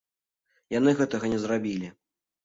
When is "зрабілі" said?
1.43-1.91